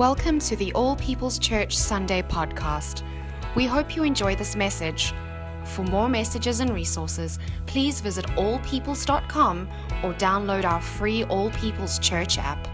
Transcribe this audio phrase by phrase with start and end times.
[0.00, 3.02] Welcome to the All People's Church Sunday podcast.
[3.54, 5.12] We hope you enjoy this message.
[5.66, 9.68] For more messages and resources, please visit allpeoples.com
[10.02, 12.66] or download our free All People's Church app.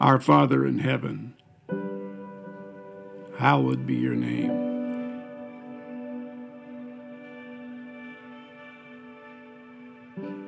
[0.00, 1.34] Our Father in heaven,
[3.36, 4.73] hallowed be your name.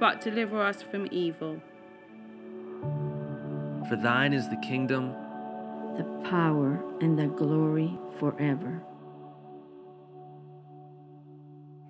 [0.00, 1.60] But deliver us from evil.
[3.86, 5.12] For thine is the kingdom,
[5.98, 8.82] the power, and the glory forever.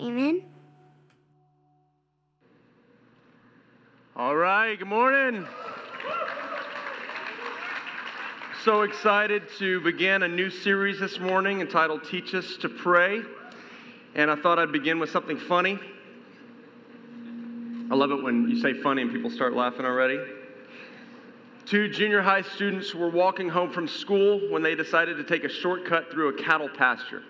[0.00, 0.42] Amen.
[4.16, 5.47] All right, good morning.
[8.64, 13.22] So excited to begin a new series this morning entitled Teach Us to Pray.
[14.16, 15.78] And I thought I'd begin with something funny.
[17.91, 20.20] I love it when you say funny and people start laughing already.
[21.66, 25.48] Two junior high students were walking home from school when they decided to take a
[25.48, 27.24] shortcut through a cattle pasture.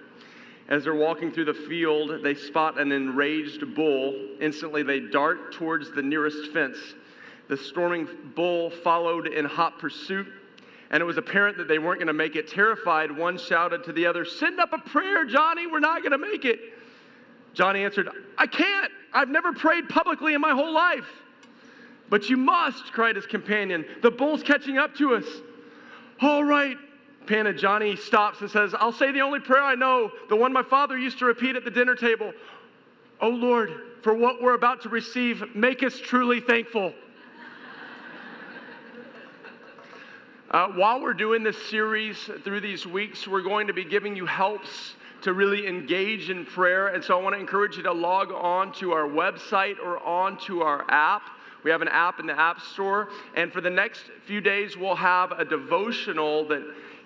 [0.68, 4.14] As they're walking through the field, they spot an enraged bull.
[4.38, 6.76] Instantly, they dart towards the nearest fence.
[7.48, 10.26] The storming bull followed in hot pursuit,
[10.90, 12.48] and it was apparent that they weren't going to make it.
[12.48, 16.18] Terrified, one shouted to the other, Send up a prayer, Johnny, we're not going to
[16.18, 16.60] make it.
[17.54, 18.92] Johnny answered, I can't.
[19.12, 21.08] I've never prayed publicly in my whole life.
[22.08, 23.84] But you must, cried his companion.
[24.02, 25.24] The bull's catching up to us.
[26.20, 26.76] All right,
[27.26, 27.96] panted Johnny.
[27.96, 31.18] stops and says, I'll say the only prayer I know, the one my father used
[31.20, 32.32] to repeat at the dinner table.
[33.20, 33.72] Oh Lord,
[34.02, 36.92] for what we're about to receive, make us truly thankful.
[40.50, 44.26] Uh, while we're doing this series through these weeks, we're going to be giving you
[44.26, 46.88] helps to really engage in prayer.
[46.88, 50.38] And so I want to encourage you to log on to our website or on
[50.46, 51.22] to our app.
[51.62, 53.08] We have an app in the App Store.
[53.34, 56.62] And for the next few days, we'll have a devotional that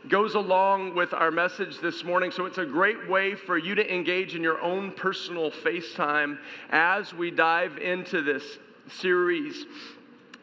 [0.08, 2.30] goes along with our message this morning.
[2.30, 6.38] So it's a great way for you to engage in your own personal FaceTime
[6.70, 8.44] as we dive into this
[8.88, 9.64] series.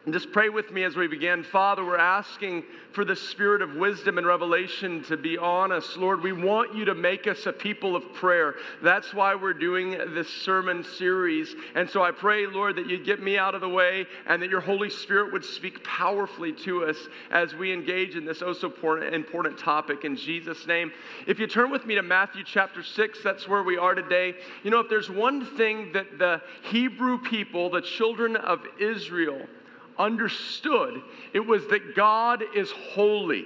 [0.04, 1.44] And just pray with me as we begin.
[1.44, 5.96] Father, we're asking for the spirit of wisdom and revelation to be on us.
[5.96, 8.56] Lord, we want you to make us a people of prayer.
[8.82, 11.54] That's why we're doing this sermon series.
[11.76, 14.50] And so I pray, Lord, that you get me out of the way and that
[14.50, 16.98] your Holy Spirit would speak powerfully to us
[17.30, 20.92] as we engage in this oh so important, important topic in Jesus' name.
[21.28, 24.34] If you turn with me to Matthew chapter 6, that's where we are today.
[24.64, 29.46] You know, if there's one thing that the Hebrew people, the children of Israel,
[30.02, 31.02] understood
[31.34, 33.46] it was that God is holy.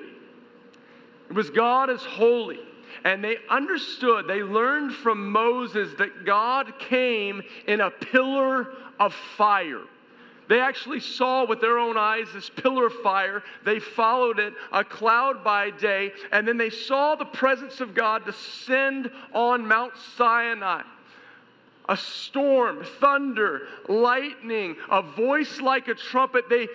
[1.30, 2.60] It was God is holy.
[3.04, 9.82] And they understood, they learned from Moses that God came in a pillar of fire.
[10.48, 13.44] They actually saw with their own eyes this pillar of fire.
[13.64, 18.26] They followed it, a cloud by day, and then they saw the presence of God
[18.26, 20.84] descend on Mount Sinai
[21.88, 26.50] a storm, thunder, lightning, a voice like a trumpet.
[26.50, 26.68] They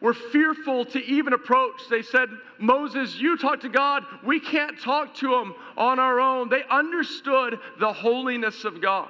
[0.00, 1.80] were fearful to even approach.
[1.88, 4.04] They said, Moses, you talk to God.
[4.24, 6.48] We can't talk to him on our own.
[6.48, 9.08] They understood the holiness of God.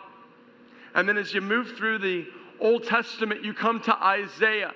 [0.94, 2.26] And then as you move through the
[2.60, 4.72] Old Testament, you come to Isaiah.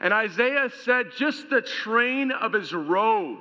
[0.00, 3.38] And Isaiah said, just the train of his robe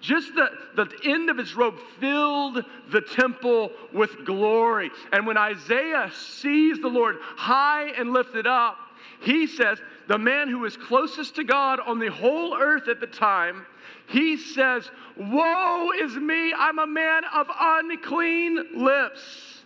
[0.00, 4.90] just the, the end of his robe filled the temple with glory.
[5.12, 8.76] And when Isaiah sees the Lord high and lifted up,
[9.20, 13.06] he says, the man who is closest to God on the whole earth at the
[13.06, 13.66] time,
[14.08, 19.59] he says, Woe is me, I'm a man of unclean lips.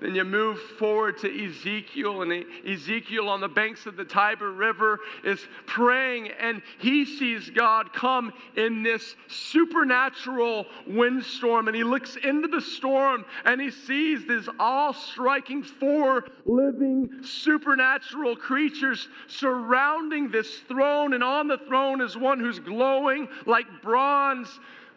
[0.00, 4.50] And then you move forward to Ezekiel, and Ezekiel on the banks of the Tiber
[4.50, 11.68] River is praying, and he sees God come in this supernatural windstorm.
[11.68, 18.36] And he looks into the storm and he sees these awe striking four living supernatural
[18.36, 21.12] creatures surrounding this throne.
[21.12, 24.48] And on the throne is one who's glowing like bronze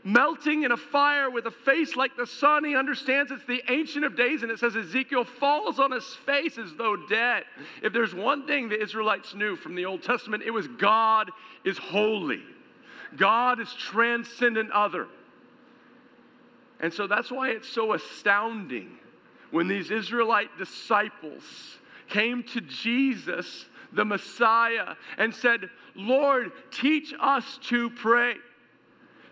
[0.04, 2.64] melting in a fire with a face like the sun.
[2.64, 6.58] He understands it's the Ancient of Days, and it says Ezekiel falls on his face
[6.58, 7.44] as though dead.
[7.82, 11.32] If there's one thing the Israelites knew from the Old Testament, it was God
[11.64, 12.44] is holy,
[13.16, 15.08] God is transcendent other.
[16.80, 18.98] And so that's why it's so astounding
[19.52, 21.78] when these Israelite disciples
[22.10, 28.36] came to Jesus, the Messiah, and said, Lord, teach us to pray.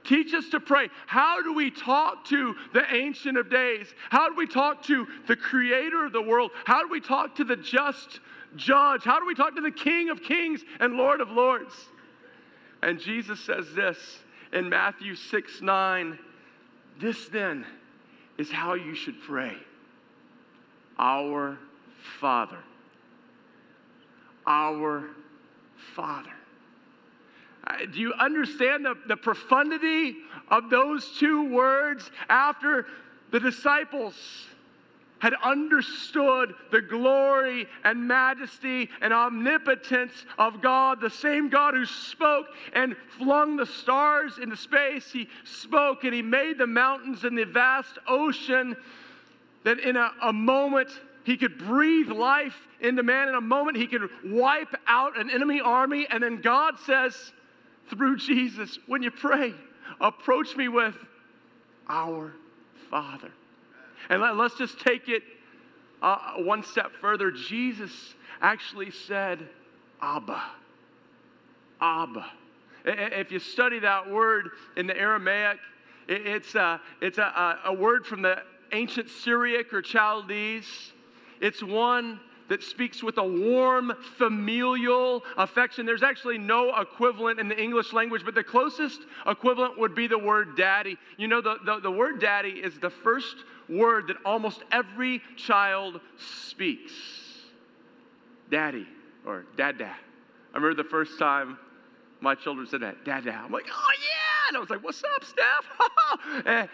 [0.03, 0.89] Teach us to pray.
[1.06, 3.94] How do we talk to the Ancient of Days?
[4.09, 6.51] How do we talk to the Creator of the world?
[6.65, 8.19] How do we talk to the just
[8.56, 9.03] judge?
[9.03, 11.74] How do we talk to the King of Kings and Lord of Lords?
[12.81, 13.98] And Jesus says this
[14.51, 16.19] in Matthew 6 9
[17.00, 17.65] This then
[18.38, 19.56] is how you should pray
[20.98, 21.59] Our
[22.19, 22.59] Father.
[24.48, 25.09] Our
[25.95, 26.31] Father.
[27.92, 30.16] Do you understand the, the profundity
[30.50, 32.88] of those two words after
[33.32, 34.16] the disciples
[35.20, 42.48] had understood the glory and majesty and omnipotence of God, the same God who spoke
[42.74, 45.12] and flung the stars into space.
[45.12, 48.76] He spoke and He made the mountains and the vast ocean
[49.64, 50.90] that in a, a moment
[51.24, 53.30] he could breathe life into man.
[53.30, 56.08] In a moment, he could wipe out an enemy army.
[56.10, 57.32] And then God says,
[57.89, 59.54] through Jesus, when you pray,
[60.00, 60.95] approach me with
[61.88, 62.33] our
[62.89, 63.31] Father.
[64.10, 65.24] And let, us just take it
[66.01, 67.31] uh, one step further.
[67.31, 69.48] Jesus actually said,
[70.01, 70.42] Abba.
[71.80, 72.25] Abba.
[72.83, 75.60] If you study that word in the Aramaic,
[76.07, 78.42] it's, a, it's a, a word from the
[78.72, 80.66] ancient Syriac or Chaldees.
[81.39, 82.19] It's one
[82.51, 85.86] that speaks with a warm familial affection.
[85.86, 90.18] There's actually no equivalent in the English language, but the closest equivalent would be the
[90.18, 90.98] word daddy.
[91.15, 93.38] You know, the, the, the word daddy is the first
[93.69, 96.92] word that almost every child speaks
[98.50, 98.86] daddy
[99.25, 99.95] or dada.
[100.53, 101.57] I remember the first time
[102.19, 103.31] my children said that, dada.
[103.31, 104.50] I'm like, oh yeah!
[104.50, 105.45] And I was like, what's up, Steph?
[106.45, 106.68] Eh,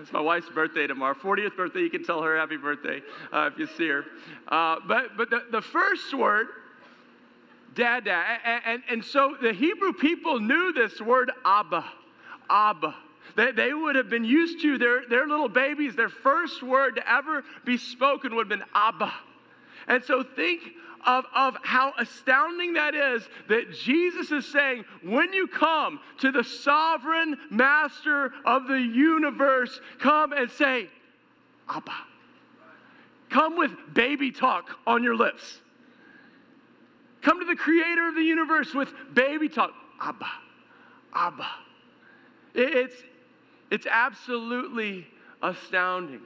[0.00, 1.14] It's my wife's birthday tomorrow.
[1.14, 1.80] 40th birthday.
[1.80, 3.02] You can tell her happy birthday
[3.32, 4.04] uh, if you see her.
[4.48, 6.46] Uh, but but the, the first word,
[7.74, 8.24] dada.
[8.44, 11.84] And, and, and so the Hebrew people knew this word Abba.
[12.48, 12.94] Abba.
[13.36, 17.10] They, they would have been used to their, their little babies, their first word to
[17.10, 19.12] ever be spoken would have been Abba.
[19.88, 20.62] And so think
[21.04, 26.44] of, of how astounding that is that Jesus is saying, when you come to the
[26.44, 30.88] sovereign master of the universe, come and say,
[31.68, 31.92] Abba.
[33.30, 35.60] Come with baby talk on your lips.
[37.22, 39.72] Come to the creator of the universe with baby talk.
[40.00, 40.28] Abba.
[41.14, 41.48] Abba.
[42.54, 42.96] It's,
[43.70, 45.06] it's absolutely
[45.42, 46.20] astounding.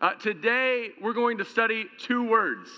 [0.00, 2.70] Uh, today, we're going to study two words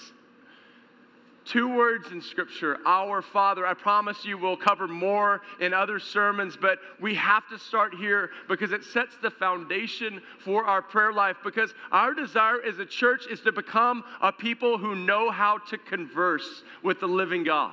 [1.45, 3.67] Two words in Scripture, our Father.
[3.67, 8.31] I promise you we'll cover more in other sermons, but we have to start here
[8.47, 11.37] because it sets the foundation for our prayer life.
[11.43, 15.79] Because our desire as a church is to become a people who know how to
[15.79, 17.73] converse with the living God.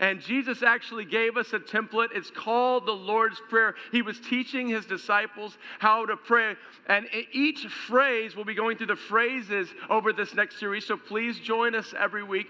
[0.00, 2.08] And Jesus actually gave us a template.
[2.14, 3.74] It's called the Lord's Prayer.
[3.92, 6.54] He was teaching his disciples how to pray.
[6.88, 11.38] And each phrase, we'll be going through the phrases over this next series, so please
[11.38, 12.48] join us every week.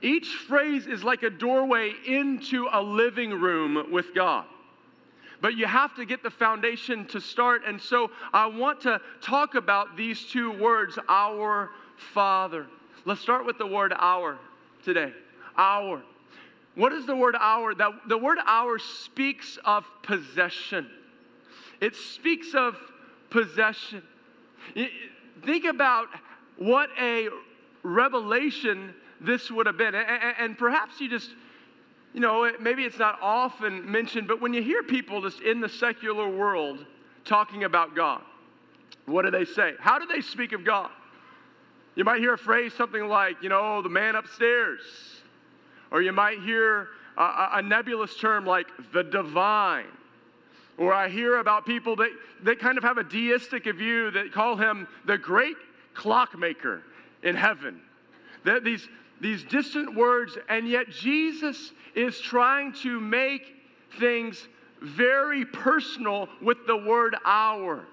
[0.00, 4.44] Each phrase is like a doorway into a living room with God.
[5.40, 7.62] But you have to get the foundation to start.
[7.66, 12.66] And so I want to talk about these two words, our Father.
[13.04, 14.38] Let's start with the word our
[14.84, 15.12] today.
[15.56, 16.02] Our.
[16.74, 17.74] What is the word our?
[17.74, 20.88] That the word our speaks of possession.
[21.80, 22.76] It speaks of
[23.30, 24.02] possession.
[25.44, 26.08] Think about
[26.56, 27.28] what a
[27.82, 29.94] revelation this would have been.
[29.94, 31.30] And, perhaps you just,
[32.12, 35.68] you know, maybe it's not often mentioned, but when you hear people just in the
[35.68, 36.84] secular world
[37.24, 38.22] talking about God,
[39.06, 39.72] what do they say?
[39.80, 40.90] How do they speak of God?
[41.94, 44.80] You might hear a phrase something like, you know, oh, the man upstairs.
[45.90, 49.86] Or you might hear a, a nebulous term like the divine.
[50.76, 52.10] Or I hear about people that,
[52.44, 55.56] that kind of have a deistic view that call him the great
[55.94, 56.82] clockmaker
[57.24, 57.80] in heaven.
[58.44, 58.88] That these,
[59.20, 63.56] these distant words, and yet Jesus is trying to make
[63.98, 64.48] things
[64.80, 67.84] very personal with the word our.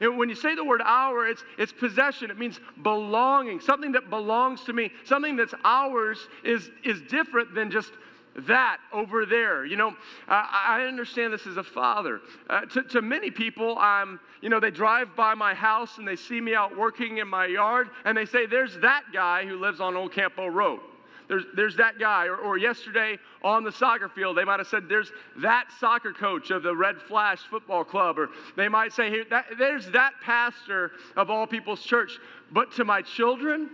[0.00, 2.30] And when you say the word our, it's, it's possession.
[2.30, 4.90] It means belonging, something that belongs to me.
[5.04, 7.90] Something that's ours is, is different than just
[8.36, 9.64] that over there.
[9.64, 9.88] You know,
[10.28, 12.20] uh, I understand this as a father.
[12.48, 16.16] Uh, to, to many people, I'm, you know, they drive by my house and they
[16.16, 19.80] see me out working in my yard and they say, there's that guy who lives
[19.80, 20.80] on Old Campo Road.
[21.28, 22.26] There's, there's that guy.
[22.26, 26.50] Or, or yesterday on the soccer field, they might have said, there's that soccer coach
[26.50, 28.18] of the Red Flash Football Club.
[28.18, 32.18] Or they might say, that, there's that pastor of all people's church.
[32.50, 33.70] But to my children,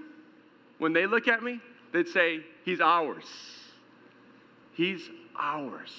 [0.79, 1.61] when they look at me,
[1.93, 3.25] they'd say, he's ours.
[4.77, 5.91] He's ours.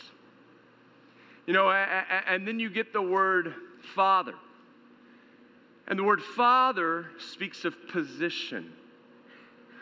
[1.46, 3.54] You know, and then you get the word
[3.96, 4.36] father.
[5.88, 8.74] And the word father speaks of position.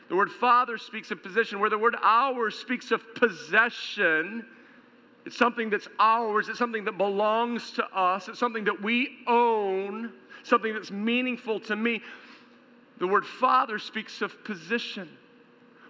[0.08, 4.46] The word father speaks of position, where the word ours speaks of possession.
[5.26, 10.12] It's something that's ours, it's something that belongs to us, it's something that we own,
[10.44, 12.02] something that's meaningful to me.
[13.00, 15.10] The word father speaks of position.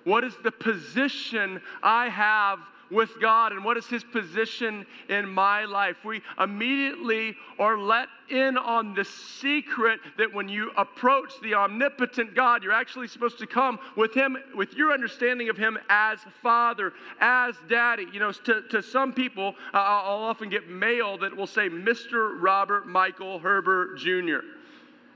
[0.05, 2.59] What is the position I have
[2.91, 5.97] with God and what is his position in my life.
[6.03, 12.63] We immediately are let in on the secret that when you approach the omnipotent God,
[12.63, 17.55] you're actually supposed to come with him, with your understanding of him as father, as
[17.69, 18.05] daddy.
[18.11, 22.41] You know, to, to some people, uh, I'll often get mail that will say Mr.
[22.41, 24.45] Robert Michael Herber Jr.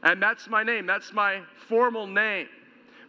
[0.04, 2.48] And that's my name, that's my formal name.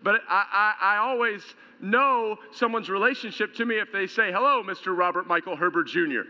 [0.03, 1.43] But I, I, I always
[1.81, 4.97] know someone's relationship to me if they say, Hello, Mr.
[4.97, 6.29] Robert Michael Herber Jr.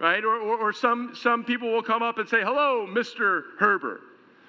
[0.00, 0.24] Right?
[0.24, 3.42] Or, or, or, some, some people will come up and say, Hello, Mr.
[3.60, 4.00] Herber.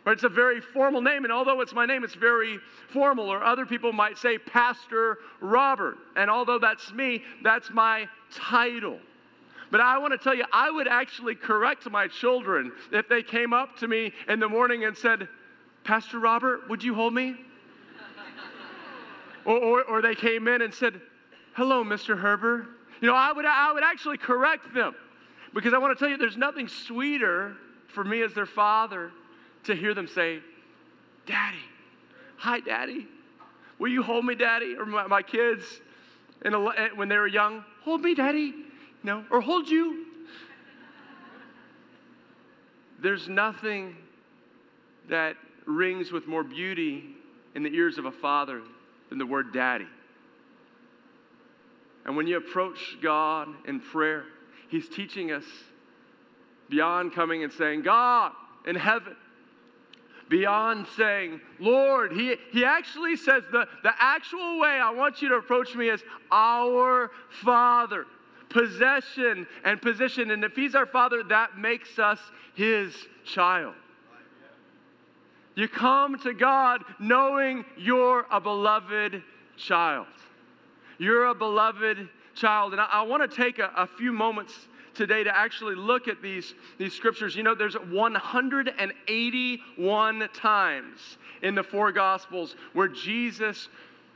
[0.05, 0.13] Right?
[0.13, 3.29] It's a very formal name, and although it's my name, it's very formal.
[3.29, 5.98] Or other people might say, Pastor Robert.
[6.15, 9.00] And although that's me, that's my title.
[9.72, 13.53] But I want to tell you, I would actually correct my children if they came
[13.53, 15.27] up to me in the morning and said,
[15.83, 17.36] Pastor Robert, would you hold me?
[19.45, 21.00] Or, or, or they came in and said,
[21.53, 22.19] Hello, Mr.
[22.19, 22.67] Herber.
[23.01, 24.95] You know, I would, I would actually correct them
[25.53, 27.55] because I want to tell you there's nothing sweeter
[27.88, 29.12] for me as their father
[29.65, 30.39] to hear them say,
[31.25, 31.57] Daddy,
[32.38, 33.07] hi, Daddy.
[33.79, 34.75] Will you hold me, Daddy?
[34.77, 35.65] Or my, my kids,
[36.43, 38.53] in a, when they were young, hold me, Daddy.
[39.03, 40.05] Know, or hold you.
[43.01, 43.97] There's nothing
[45.09, 45.35] that
[45.65, 47.17] rings with more beauty
[47.53, 48.62] in the ears of a father
[49.13, 49.86] than the word daddy.
[52.03, 54.24] And when you approach God in prayer,
[54.70, 55.43] He's teaching us
[56.67, 58.32] beyond coming and saying, God
[58.65, 59.15] in heaven,
[60.29, 65.36] beyond saying, Lord, He, he actually says the, the actual way I want you to
[65.36, 66.01] approach me is
[66.32, 67.12] our
[67.43, 68.08] Father.
[68.50, 70.32] Possession and position.
[70.32, 72.20] And if He's our Father, that makes us
[72.55, 73.75] His child.
[75.55, 79.22] You come to God knowing you're a beloved
[79.55, 80.07] child.
[80.98, 82.74] You're a beloved child.
[82.74, 86.22] And I, I want to take a, a few moments today to actually look at
[86.22, 87.36] these, these scriptures.
[87.36, 93.69] You know, there's 181 times in the four Gospels where Jesus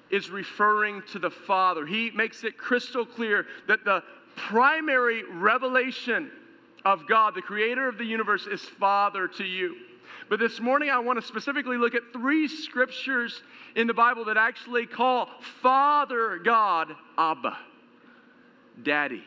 [0.10, 1.86] is referring to the Father.
[1.86, 4.01] He makes it crystal clear that the
[4.36, 6.32] primary revelation
[6.86, 9.75] of God, the creator of the universe, is Father to you.
[10.29, 13.41] But this morning, I want to specifically look at three scriptures
[13.75, 15.29] in the Bible that actually call
[15.62, 17.57] Father God Abba,
[18.84, 19.24] Daddy.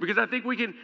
[0.00, 0.74] Because I think we can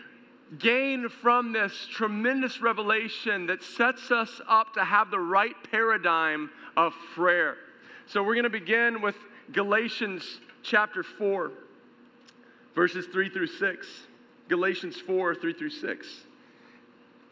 [0.59, 6.95] gain from this tremendous revelation that sets us up to have the right paradigm of
[7.15, 7.57] prayer.
[8.07, 9.17] So we're going to begin with
[9.53, 11.51] Galatians chapter 4,
[12.77, 13.89] verses 3 through 6.
[14.49, 16.07] Galatians 4, 3 through 6.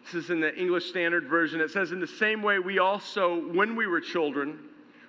[0.05, 1.61] This is in the English Standard Version.
[1.61, 4.59] It says, In the same way, we also, when we were children,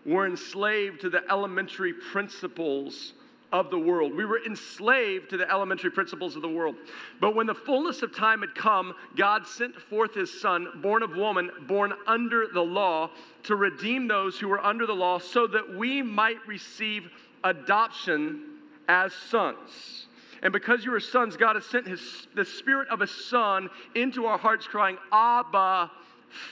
[0.06, 3.14] were enslaved to the elementary principles
[3.52, 4.16] of the world.
[4.16, 6.76] We were enslaved to the elementary principles of the world.
[7.20, 11.16] But when the fullness of time had come, God sent forth his son, born of
[11.16, 13.12] woman, born under the law,
[13.44, 17.10] to redeem those who were under the law, so that we might receive
[17.44, 18.44] adoption
[18.88, 20.05] as sons.
[20.46, 24.28] And because you are sons, God has sent his, the spirit of a son into
[24.28, 25.90] our hearts, crying, Abba,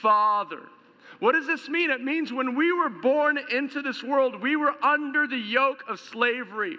[0.02, 0.62] Father.
[1.20, 1.92] What does this mean?
[1.92, 6.00] It means when we were born into this world, we were under the yoke of
[6.00, 6.76] slavery.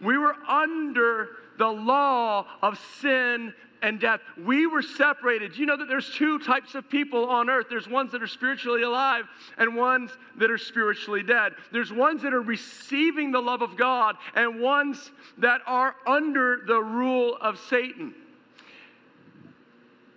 [0.00, 4.20] We were under the law of sin and death.
[4.42, 5.56] We were separated.
[5.56, 8.82] You know that there's two types of people on earth there's ones that are spiritually
[8.82, 9.24] alive
[9.58, 11.52] and ones that are spiritually dead.
[11.72, 16.80] There's ones that are receiving the love of God and ones that are under the
[16.80, 18.14] rule of Satan.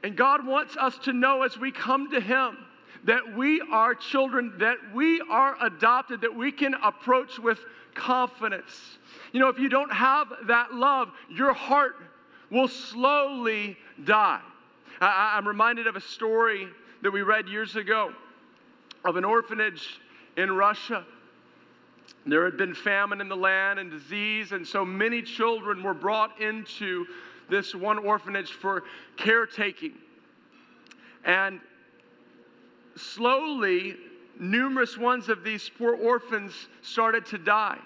[0.03, 2.57] And God wants us to know as we come to Him
[3.05, 7.59] that we are children, that we are adopted, that we can approach with
[7.95, 8.97] confidence.
[9.31, 11.95] You know, if you don't have that love, your heart
[12.49, 14.41] will slowly die.
[15.01, 16.67] I, am reminded of a story
[17.01, 18.13] that we read years ago
[19.03, 19.99] of an orphanage
[20.37, 21.05] in Russia.
[22.25, 26.41] There had been famine in the land and disease, and so many children were brought
[26.41, 27.05] into
[27.49, 28.83] this one orphanage for
[29.17, 29.93] caretaking.
[31.23, 31.59] And
[32.95, 33.95] slowly,
[34.39, 37.79] numerous ones of these poor orphans started to die.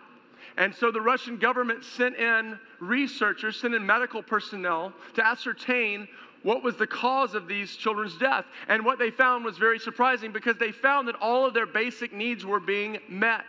[0.59, 6.07] And so the Russian government sent in researchers, sent in medical personnel to ascertain
[6.43, 8.45] what was the cause of these children's death.
[8.67, 12.13] And what they found was very surprising because they found that all of their basic
[12.13, 13.45] needs were being met.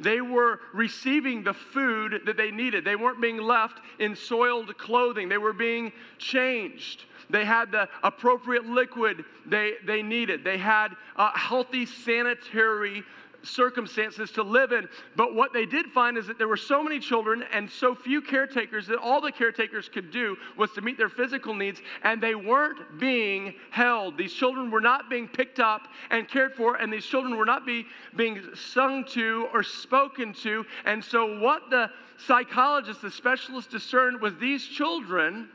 [0.00, 2.84] They were receiving the food that they needed.
[2.84, 7.04] They weren't being left in soiled clothing, they were being changed.
[7.30, 10.44] They had the appropriate liquid they, they needed.
[10.44, 13.04] They had a healthy sanitary
[13.42, 14.88] circumstances to live in.
[15.16, 18.20] But what they did find is that there were so many children and so few
[18.20, 22.34] caretakers that all the caretakers could do was to meet their physical needs, and they
[22.34, 24.16] weren't being held.
[24.18, 27.64] These children were not being picked up and cared for, and these children were not
[27.64, 30.64] be, being sung to or spoken to.
[30.84, 35.48] And so, what the psychologists, the specialists discerned was these children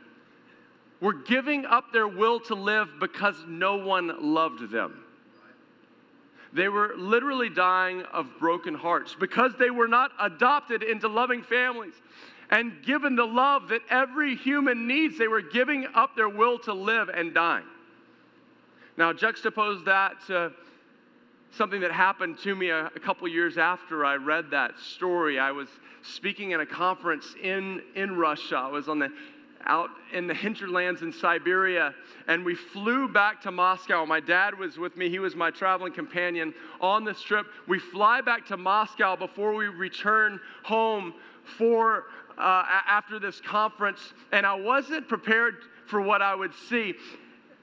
[1.00, 5.03] were giving up their will to live because no one loved them.
[6.54, 11.94] They were literally dying of broken hearts because they were not adopted into loving families
[12.48, 15.18] and given the love that every human needs.
[15.18, 17.64] They were giving up their will to live and dying.
[18.96, 20.52] Now, juxtapose that to
[21.50, 25.40] something that happened to me a, a couple years after I read that story.
[25.40, 25.68] I was
[26.02, 28.56] speaking at a conference in, in Russia.
[28.56, 29.10] I was on the
[29.66, 31.94] out in the hinterlands in Siberia,
[32.28, 34.04] and we flew back to Moscow.
[34.04, 37.46] My dad was with me, he was my traveling companion on this trip.
[37.66, 41.14] We fly back to Moscow before we return home
[41.58, 42.04] for
[42.38, 45.56] uh, after this conference, and I wasn't prepared
[45.86, 46.94] for what I would see.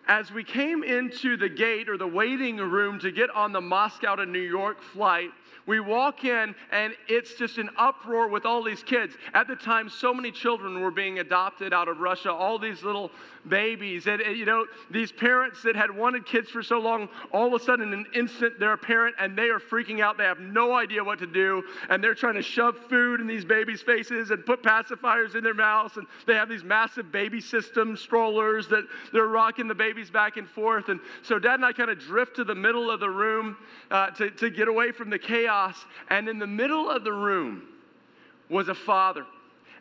[0.08, 4.16] As we came into the gate or the waiting room to get on the Moscow
[4.16, 5.30] to New York flight,
[5.66, 9.16] we walk in, and it's just an uproar with all these kids.
[9.34, 13.12] At the time, so many children were being adopted out of Russia, all these little
[13.48, 14.08] babies.
[14.08, 17.62] And, and, you know, these parents that had wanted kids for so long, all of
[17.62, 20.18] a sudden, in an instant, they're a parent and they are freaking out.
[20.18, 21.64] They have no idea what to do.
[21.90, 25.54] And they're trying to shove food in these babies' faces and put pacifiers in their
[25.54, 25.98] mouths.
[25.98, 30.48] And they have these massive baby system strollers that they're rocking the babies back and
[30.48, 30.90] forth.
[30.90, 33.58] And so, dad and I kind of drift to the middle of the room
[33.90, 35.51] uh, to, to get away from the chaos.
[36.10, 37.64] And in the middle of the room
[38.50, 39.26] was a father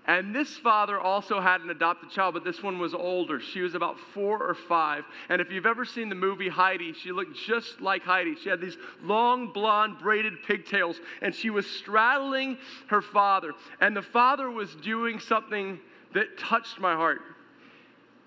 [0.06, 3.38] and this father also had an adopted child, but this one was older.
[3.38, 5.04] She was about four or five.
[5.28, 8.34] And if you've ever seen the movie Heidi, she looked just like Heidi.
[8.34, 12.56] She had these long, blonde, braided pigtails, and she was straddling
[12.86, 13.52] her father.
[13.80, 15.78] And the father was doing something
[16.14, 17.20] that touched my heart.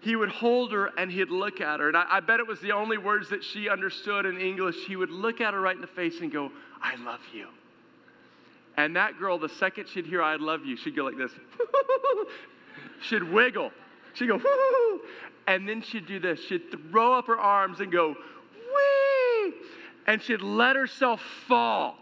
[0.03, 1.87] He would hold her and he'd look at her.
[1.87, 4.75] And I, I bet it was the only words that she understood in English.
[4.85, 7.47] He would look at her right in the face and go, I love you.
[8.75, 11.31] And that girl, the second she'd hear I love you, she'd go like this.
[13.01, 13.71] she'd wiggle.
[14.13, 15.01] She'd go, Woo!
[15.47, 16.39] and then she'd do this.
[16.43, 18.15] She'd throw up her arms and go,
[18.55, 19.53] wee!
[20.07, 21.97] And she'd let herself fall.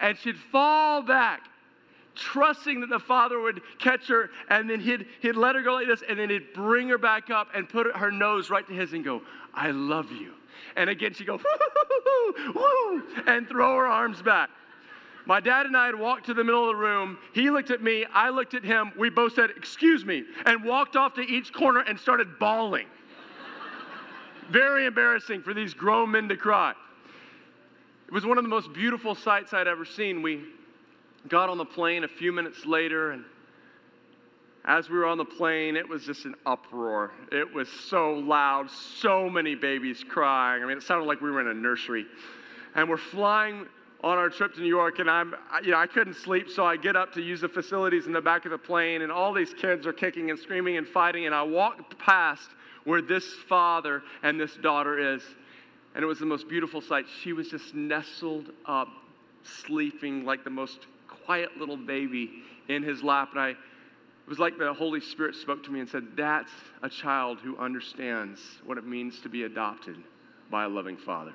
[0.00, 1.42] And she'd fall back,
[2.14, 5.86] trusting that the father would catch her, and then he'd, he'd let her go like
[5.86, 8.92] this, and then he'd bring her back up and put her nose right to his
[8.92, 9.22] and go,
[9.54, 10.32] I love you.
[10.76, 11.40] And again, she'd go,
[12.54, 14.50] woo, and throw her arms back.
[15.26, 17.18] My dad and I had walked to the middle of the room.
[17.32, 18.92] He looked at me, I looked at him.
[18.98, 22.86] We both said, Excuse me, and walked off to each corner and started bawling.
[24.48, 26.74] Very embarrassing for these grown men to cry.
[28.08, 30.22] It was one of the most beautiful sights I'd ever seen.
[30.22, 30.42] We
[31.28, 33.24] got on the plane a few minutes later, and
[34.64, 37.12] as we were on the plane, it was just an uproar.
[37.32, 40.62] It was so loud, so many babies crying.
[40.62, 42.06] I mean, it sounded like we were in a nursery.
[42.74, 43.66] And we're flying
[44.02, 46.76] on our trip to New York, and I'm, you know, I couldn't sleep, so I
[46.76, 49.52] get up to use the facilities in the back of the plane, and all these
[49.52, 52.48] kids are kicking and screaming and fighting, and I walked past
[52.84, 55.22] where this father and this daughter is,
[55.94, 57.04] and it was the most beautiful sight.
[57.22, 58.88] She was just nestled up,
[59.42, 60.86] sleeping like the most
[61.24, 62.30] quiet little baby
[62.68, 63.50] in his lap, and I.
[63.50, 66.52] It was like the Holy Spirit spoke to me and said, That's
[66.82, 69.96] a child who understands what it means to be adopted
[70.50, 71.32] by a loving father.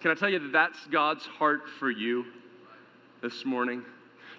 [0.00, 2.26] Can I tell you that that's God's heart for you
[3.22, 3.82] this morning?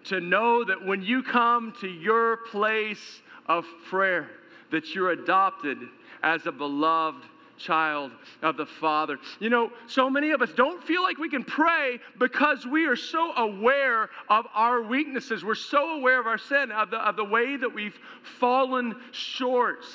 [0.05, 4.29] To know that when you come to your place of prayer,
[4.71, 5.79] that you're adopted
[6.23, 7.25] as a beloved
[7.57, 9.17] child of the Father.
[9.39, 12.95] You know, so many of us don't feel like we can pray because we are
[12.95, 15.43] so aware of our weaknesses.
[15.43, 17.97] We're so aware of our sin, of the, of the way that we've
[18.39, 19.85] fallen short.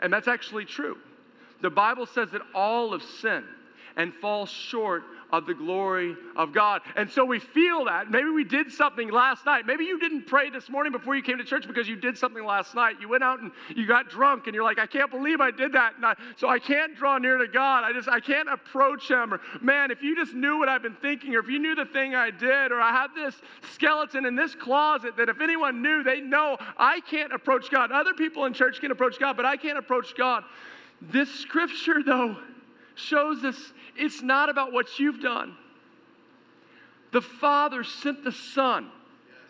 [0.00, 0.96] And that's actually true.
[1.60, 3.44] The Bible says that all of sin
[3.96, 6.82] and fall short of the glory of God.
[6.96, 8.10] And so we feel that.
[8.10, 9.66] Maybe we did something last night.
[9.66, 12.44] Maybe you didn't pray this morning before you came to church because you did something
[12.44, 12.96] last night.
[13.00, 15.72] You went out and you got drunk and you're like, I can't believe I did
[15.72, 15.94] that.
[16.02, 17.84] I, so I can't draw near to God.
[17.84, 19.34] I just, I can't approach Him.
[19.34, 21.86] Or, man, if you just knew what I've been thinking, or if you knew the
[21.86, 23.34] thing I did, or I have this
[23.72, 27.92] skeleton in this closet that if anyone knew, they know I can't approach God.
[27.92, 30.44] Other people in church can approach God, but I can't approach God.
[31.00, 32.36] This scripture, though,
[33.00, 33.56] shows us
[33.96, 35.56] it's not about what you've done.
[37.12, 38.90] The Father sent the Son,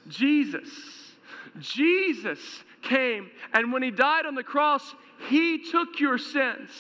[0.09, 0.69] Jesus.
[1.59, 2.39] Jesus
[2.83, 4.95] came, and when He died on the cross,
[5.29, 6.71] He took your sins.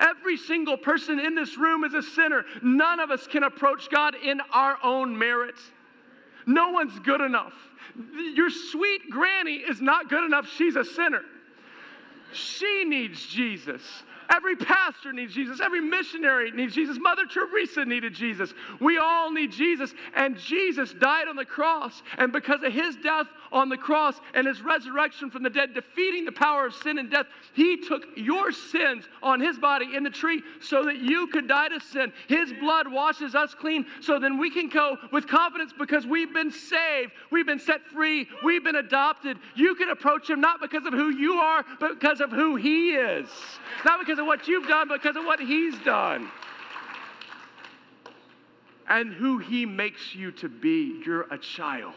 [0.00, 2.44] Every single person in this room is a sinner.
[2.62, 5.56] None of us can approach God in our own merit.
[6.46, 7.54] No one's good enough.
[8.34, 10.48] Your sweet granny is not good enough.
[10.56, 11.22] She's a sinner.
[12.32, 13.82] She needs Jesus.
[14.30, 15.60] Every pastor needs Jesus.
[15.60, 16.98] Every missionary needs Jesus.
[17.00, 18.52] Mother Teresa needed Jesus.
[18.80, 19.94] We all need Jesus.
[20.14, 22.02] And Jesus died on the cross.
[22.18, 26.24] And because of his death on the cross and his resurrection from the dead, defeating
[26.24, 30.10] the power of sin and death, he took your sins on his body in the
[30.10, 32.12] tree so that you could die to sin.
[32.28, 36.50] His blood washes us clean so then we can go with confidence because we've been
[36.50, 39.38] saved, we've been set free, we've been adopted.
[39.54, 42.90] You can approach him not because of who you are, but because of who he
[42.90, 43.28] is.
[43.84, 46.30] Not because of what you've done, but because of what he's done.
[48.88, 51.02] And who he makes you to be.
[51.04, 51.94] You're a child.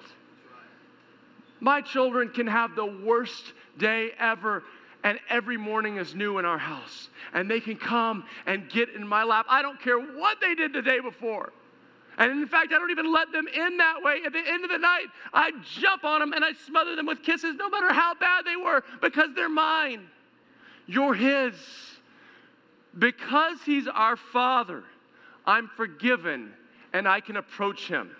[1.59, 4.63] My children can have the worst day ever,
[5.03, 7.09] and every morning is new in our house.
[7.33, 9.45] And they can come and get in my lap.
[9.49, 11.53] I don't care what they did the day before.
[12.17, 14.21] And in fact, I don't even let them in that way.
[14.25, 17.21] At the end of the night, I jump on them and I smother them with
[17.21, 20.07] kisses, no matter how bad they were, because they're mine.
[20.87, 21.53] You're His.
[22.97, 24.83] Because He's our Father,
[25.45, 26.53] I'm forgiven
[26.91, 28.15] and I can approach Him.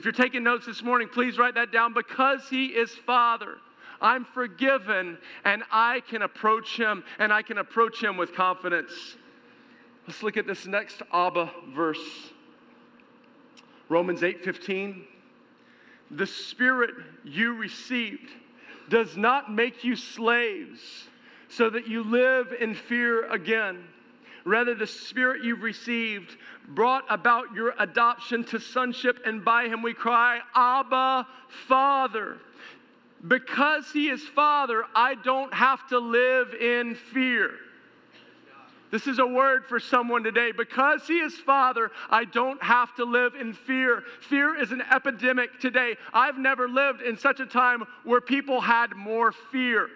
[0.00, 1.92] If you're taking notes this morning, please write that down.
[1.92, 3.58] Because He is Father,
[4.00, 8.92] I'm forgiven and I can approach Him and I can approach Him with confidence.
[10.06, 12.30] Let's look at this next Abba verse.
[13.90, 15.02] Romans 8:15
[16.10, 18.30] The spirit you received
[18.88, 21.08] does not make you slaves
[21.50, 23.84] so that you live in fear again.
[24.44, 26.36] Rather, the Spirit you've received
[26.68, 31.26] brought about your adoption to sonship, and by Him we cry, Abba,
[31.66, 32.38] Father.
[33.26, 37.50] Because He is Father, I don't have to live in fear.
[38.90, 40.52] This is a word for someone today.
[40.52, 44.04] Because He is Father, I don't have to live in fear.
[44.28, 45.96] Fear is an epidemic today.
[46.12, 49.88] I've never lived in such a time where people had more fear.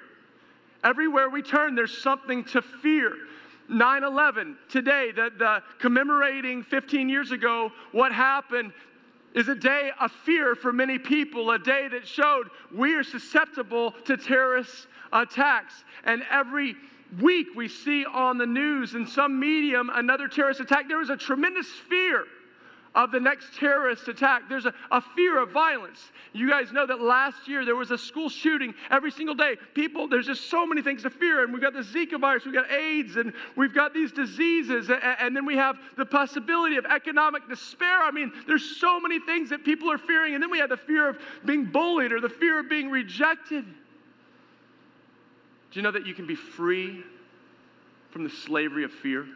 [0.85, 3.17] Everywhere we turn, there's something to fear.
[3.69, 8.73] 9 11, today, the, the commemorating 15 years ago, what happened
[9.35, 13.93] is a day of fear for many people, a day that showed we are susceptible
[14.05, 15.85] to terrorist attacks.
[16.05, 16.77] And every
[17.21, 20.89] week we see on the news in some medium another terrorist attack.
[20.89, 22.25] There is a tremendous fear
[22.95, 24.43] of the next terrorist attack.
[24.49, 26.13] There's a, a fear of violence.
[26.33, 29.57] You guys know that last year there was a school shooting every single day.
[29.75, 31.43] People, there's just so many things to fear.
[31.43, 34.91] And we've got the Zika virus, we've got AIDS, and we've got these diseases.
[34.91, 38.03] And, and then we have the possibility of economic despair.
[38.03, 40.35] I mean, there's so many things that people are fearing.
[40.35, 43.65] And then we have the fear of being bullied or the fear of being rejected.
[43.65, 47.03] Do you know that you can be free
[48.11, 49.27] from the slavery of fear?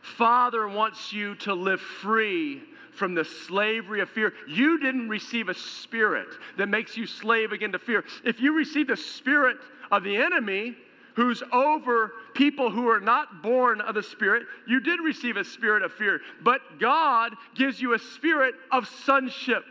[0.00, 4.32] Father wants you to live free from the slavery of fear.
[4.48, 8.04] You didn't receive a spirit that makes you slave again to fear.
[8.24, 9.56] If you receive the spirit
[9.90, 10.76] of the enemy,
[11.14, 15.82] who's over people who are not born of the Spirit, you did receive a spirit
[15.82, 16.20] of fear.
[16.42, 19.64] But God gives you a spirit of sonship.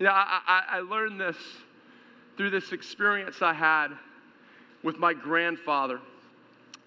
[0.00, 1.36] I, I, I learned this
[2.36, 3.88] through this experience I had
[4.82, 6.00] with my grandfather.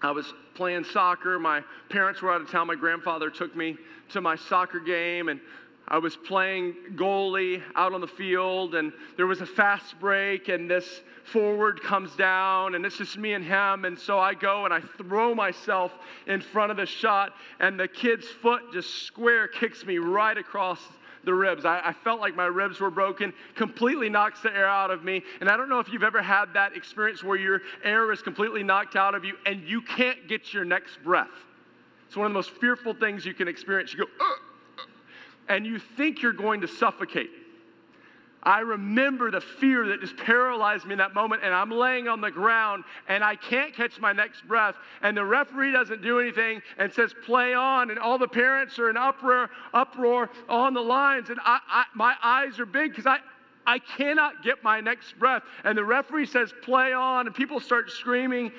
[0.02, 1.38] I was playing soccer.
[1.38, 2.66] My parents were out of town.
[2.66, 3.76] My grandfather took me
[4.10, 5.40] to my soccer game, and
[5.88, 10.70] I was playing goalie out on the field, and there was a fast break, and
[10.70, 13.84] this forward comes down, and it's just me and him.
[13.84, 15.92] And so I go and I throw myself
[16.26, 20.80] in front of the shot, and the kid's foot just square kicks me right across
[21.24, 21.64] the ribs.
[21.64, 25.22] I, I, felt like my ribs were broken, completely knocks the air out of me.
[25.40, 28.62] And I don't know if you've ever had that experience where your air is completely
[28.62, 31.28] knocked out of you and you can't get your next breath.
[32.06, 33.92] It's one of the most fearful things you can experience.
[33.92, 34.84] You go, uh,
[35.48, 37.30] and you think you're going to suffocate.
[38.42, 42.20] I remember the fear that just paralyzed me in that moment, and I'm laying on
[42.20, 44.76] the ground and I can't catch my next breath.
[45.02, 47.90] And the referee doesn't do anything and says, Play on.
[47.90, 51.28] And all the parents are in uproar, uproar on the lines.
[51.28, 53.18] And I, I, my eyes are big because I,
[53.66, 55.42] I cannot get my next breath.
[55.64, 57.26] And the referee says, Play on.
[57.26, 58.52] And people start screaming.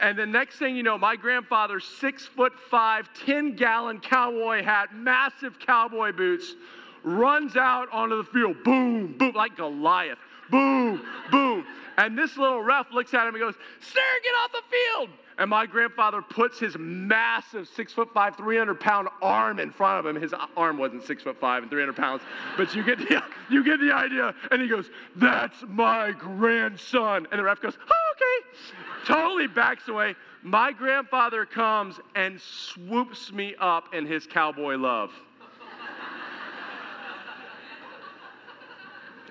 [0.00, 4.94] And the next thing you know, my grandfather, six foot five, 10 gallon cowboy hat,
[4.94, 6.54] massive cowboy boots,
[7.02, 8.62] runs out onto the field.
[8.64, 10.18] Boom, boom, like Goliath.
[10.50, 11.64] Boom, boom.
[11.96, 15.10] And this little ref looks at him and goes, Sir, get off the field.
[15.38, 20.14] And my grandfather puts his massive six foot five, 300 pound arm in front of
[20.14, 20.20] him.
[20.20, 22.22] His arm wasn't six foot five and 300 pounds,
[22.56, 24.34] but you get the, you get the idea.
[24.50, 27.26] And he goes, That's my grandson.
[27.30, 28.58] And the ref goes, oh, Okay.
[29.06, 30.14] Totally backs away.
[30.42, 35.10] My grandfather comes and swoops me up in his cowboy love.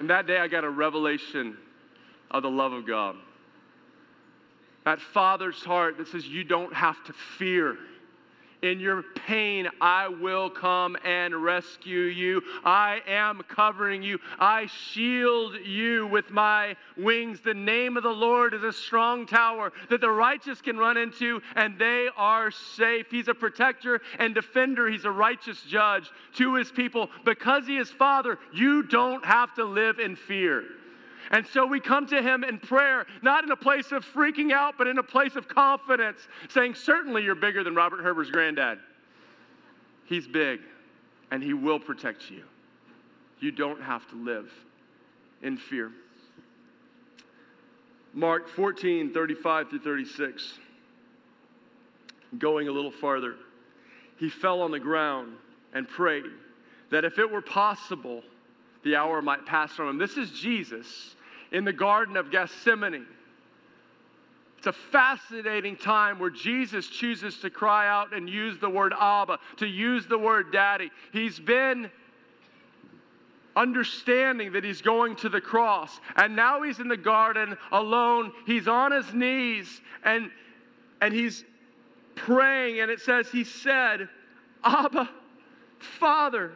[0.02, 1.56] And that day I got a revelation
[2.32, 3.16] of the love of God.
[4.84, 7.78] That father's heart that says, You don't have to fear.
[8.62, 12.43] In your pain, I will come and rescue you.
[12.63, 14.19] I am covering you.
[14.39, 17.41] I shield you with my wings.
[17.41, 21.41] The name of the Lord is a strong tower that the righteous can run into,
[21.56, 23.08] and they are safe.
[23.10, 24.88] He's a protector and defender.
[24.88, 27.10] He's a righteous judge to his people.
[27.26, 30.63] Because he is Father, you don't have to live in fear.
[31.30, 34.76] And so we come to him in prayer, not in a place of freaking out,
[34.78, 38.80] but in a place of confidence, saying, Certainly you're bigger than Robert Herber's granddad.
[40.06, 40.60] He's big,
[41.30, 42.44] and he will protect you.
[43.40, 44.52] You don't have to live
[45.42, 45.92] in fear.
[48.14, 50.54] Mark 14, 35 through 36.
[52.38, 53.36] Going a little farther,
[54.18, 55.34] he fell on the ground
[55.74, 56.26] and prayed
[56.90, 58.24] that if it were possible,
[58.84, 59.98] the hour might pass from him.
[59.98, 61.15] This is Jesus
[61.52, 63.06] in the Garden of Gethsemane.
[64.58, 69.39] It's a fascinating time where Jesus chooses to cry out and use the word Abba,
[69.58, 70.91] to use the word Daddy.
[71.12, 71.89] He's been
[73.56, 78.32] understanding that he's going to the cross, and now he's in the garden alone.
[78.46, 80.30] He's on his knees and,
[81.02, 81.44] and he's
[82.15, 84.10] praying, and it says, He said,
[84.63, 85.10] Abba,
[85.80, 86.54] Father,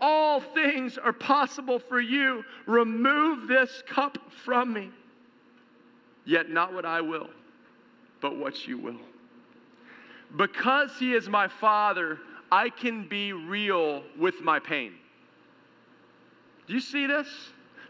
[0.00, 2.44] all things are possible for you.
[2.66, 4.90] Remove this cup from me.
[6.24, 7.30] Yet not what I will,
[8.20, 9.00] but what you will.
[10.36, 12.18] Because He is my Father,
[12.52, 14.92] I can be real with my pain.
[16.66, 17.28] Do you see this?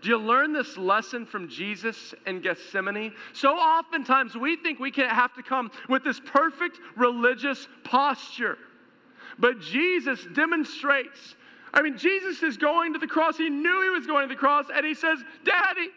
[0.01, 3.12] Do you learn this lesson from Jesus in Gethsemane?
[3.33, 8.59] So oftentimes we think we can't have to come with this perfect religious posture.
[9.40, 11.35] But Jesus demonstrates
[11.72, 13.37] I mean, Jesus is going to the cross.
[13.37, 15.88] He knew he was going to the cross, and he says, Daddy,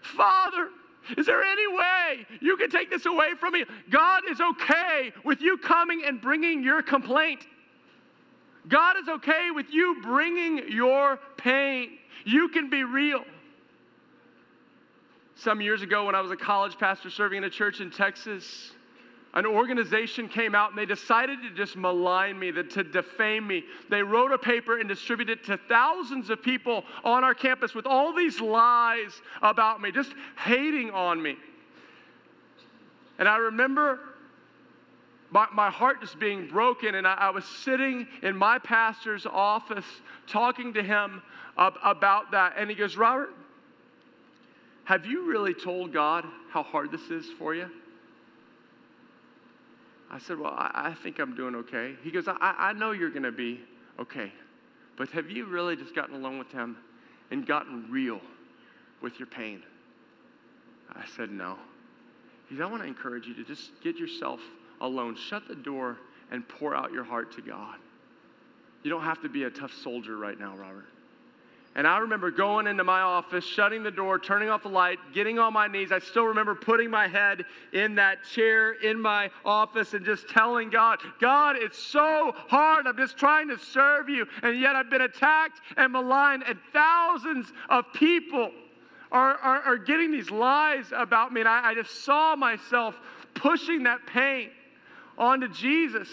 [0.00, 0.68] Father,
[1.16, 3.64] is there any way you can take this away from me?
[3.90, 7.46] God is okay with you coming and bringing your complaint.
[8.68, 11.98] God is okay with you bringing your pain.
[12.24, 13.24] You can be real.
[15.34, 18.72] Some years ago, when I was a college pastor serving in a church in Texas,
[19.32, 23.64] an organization came out and they decided to just malign me, to defame me.
[23.88, 27.86] They wrote a paper and distributed it to thousands of people on our campus with
[27.86, 31.36] all these lies about me, just hating on me.
[33.20, 34.00] And I remember
[35.30, 39.86] my, my heart just being broken, and I, I was sitting in my pastor's office
[40.26, 41.22] talking to him
[41.56, 42.54] ab- about that.
[42.56, 43.30] And he goes, Robert,
[44.84, 47.70] have you really told God how hard this is for you?
[50.10, 51.94] I said, Well, I, I think I'm doing okay.
[52.02, 53.60] He goes, I, I know you're going to be
[53.98, 54.32] okay,
[54.96, 56.76] but have you really just gotten alone with Him
[57.30, 58.20] and gotten real
[59.00, 59.62] with your pain?
[60.92, 61.56] I said, No.
[62.48, 64.40] He said, I want to encourage you to just get yourself
[64.80, 65.98] alone, shut the door,
[66.32, 67.76] and pour out your heart to God.
[68.82, 70.86] You don't have to be a tough soldier right now, Robert.
[71.76, 75.38] And I remember going into my office, shutting the door, turning off the light, getting
[75.38, 75.92] on my knees.
[75.92, 80.68] I still remember putting my head in that chair in my office and just telling
[80.68, 82.88] God, God, it's so hard.
[82.88, 84.26] I'm just trying to serve you.
[84.42, 88.50] And yet I've been attacked and maligned, and thousands of people
[89.12, 91.40] are, are, are getting these lies about me.
[91.40, 92.98] And I, I just saw myself
[93.34, 94.50] pushing that pain
[95.16, 96.08] onto Jesus.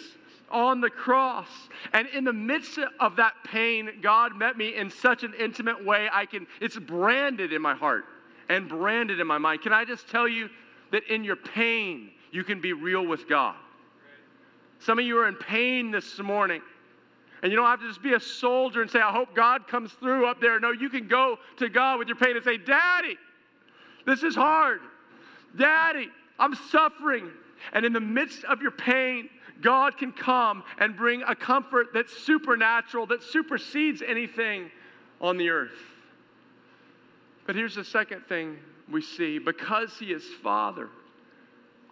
[0.49, 1.49] On the cross.
[1.93, 6.07] And in the midst of that pain, God met me in such an intimate way.
[6.11, 8.05] I can, it's branded in my heart
[8.49, 9.61] and branded in my mind.
[9.61, 10.49] Can I just tell you
[10.91, 13.55] that in your pain, you can be real with God?
[14.79, 16.61] Some of you are in pain this morning.
[17.43, 19.91] And you don't have to just be a soldier and say, I hope God comes
[19.93, 20.59] through up there.
[20.59, 23.15] No, you can go to God with your pain and say, Daddy,
[24.05, 24.79] this is hard.
[25.55, 27.29] Daddy, I'm suffering.
[27.73, 29.29] And in the midst of your pain,
[29.61, 34.71] God can come and bring a comfort that's supernatural, that supersedes anything
[35.19, 35.77] on the earth.
[37.45, 38.57] But here's the second thing
[38.89, 40.89] we see because He is Father,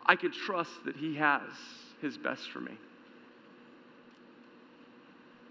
[0.05, 1.41] I can trust that He has
[2.01, 2.73] His best for me.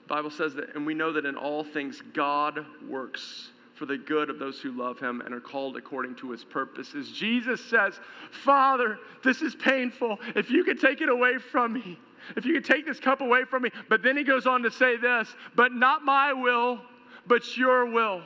[0.07, 3.97] The Bible says that, and we know that in all things God works for the
[3.97, 7.11] good of those who love him and are called according to his purposes.
[7.11, 7.95] Jesus says,
[8.31, 10.19] Father, this is painful.
[10.35, 11.99] If you could take it away from me,
[12.37, 13.71] if you could take this cup away from me.
[13.89, 16.81] But then he goes on to say this, but not my will,
[17.27, 18.23] but your will.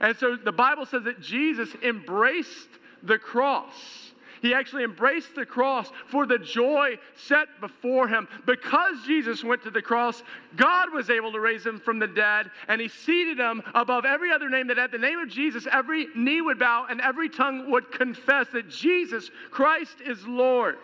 [0.00, 2.68] And so the Bible says that Jesus embraced
[3.02, 4.11] the cross.
[4.42, 8.26] He actually embraced the cross for the joy set before him.
[8.44, 10.24] Because Jesus went to the cross,
[10.56, 14.32] God was able to raise him from the dead, and he seated him above every
[14.32, 17.70] other name that at the name of Jesus, every knee would bow and every tongue
[17.70, 20.76] would confess that Jesus Christ is Lord.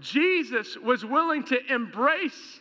[0.00, 2.60] Jesus was willing to embrace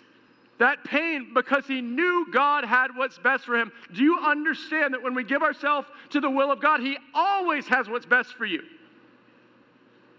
[0.57, 3.71] that pain because he knew God had what's best for him.
[3.93, 7.67] Do you understand that when we give ourselves to the will of God, he always
[7.67, 8.63] has what's best for you?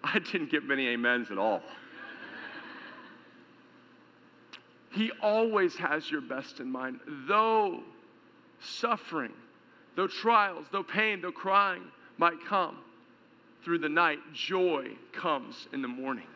[0.15, 1.63] I didn't get many amens at all.
[4.93, 7.01] he always has your best in mind.
[7.29, 7.81] Though
[8.61, 9.33] suffering,
[9.95, 11.83] though trials, though pain, though crying
[12.19, 12.79] might come
[13.63, 16.27] through the night, joy comes in the morning.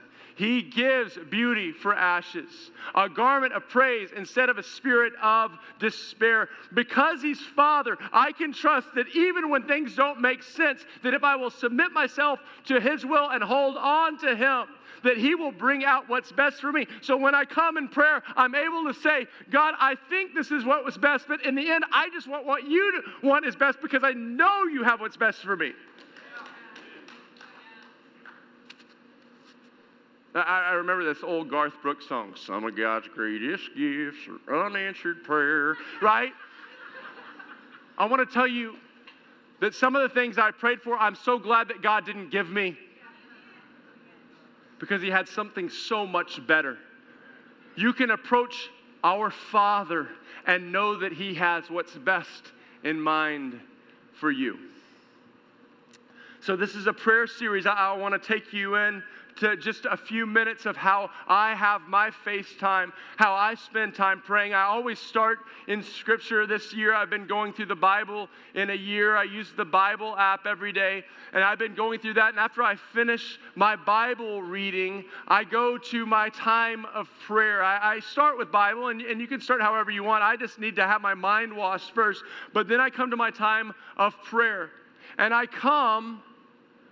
[0.41, 6.49] He gives beauty for ashes, a garment of praise instead of a spirit of despair.
[6.73, 11.25] Because He's Father, I can trust that even when things don't make sense, that if
[11.25, 14.69] I will submit myself to His will and hold on to Him,
[15.05, 16.87] that He will bring out what's best for me.
[17.03, 20.65] So when I come in prayer, I'm able to say, God, I think this is
[20.65, 23.83] what was best, but in the end, I just want what you want is best
[23.83, 25.73] because I know you have what's best for me.
[30.35, 35.25] I, I remember this old Garth Brooks song, Some of God's Greatest Gifts are Unanswered
[35.25, 36.33] Prayer, right?
[37.99, 38.77] I want to tell you
[39.61, 42.49] that some of the things I prayed for, I'm so glad that God didn't give
[42.49, 42.79] me
[44.79, 46.79] because He had something so much better.
[47.77, 48.71] You can approach
[49.03, 50.09] our Father
[50.47, 52.53] and know that He has what's best
[52.85, 53.61] in mind
[54.15, 54.59] for you.
[56.41, 57.67] So, this is a prayer series.
[57.67, 59.03] I, I want to take you in
[59.37, 63.95] to just a few minutes of how I have my face time, how I spend
[63.95, 64.55] time praying.
[64.55, 65.39] I always start
[65.69, 66.47] in Scripture.
[66.47, 69.17] This year, I've been going through the Bible in a year.
[69.17, 72.31] I use the Bible app every day, and I've been going through that.
[72.31, 77.63] And after I finish my Bible reading, I go to my time of prayer.
[77.63, 80.23] I, I start with Bible, and, and you can start however you want.
[80.23, 82.23] I just need to have my mind washed first.
[82.53, 84.71] But then I come to my time of prayer,
[85.19, 86.23] and I come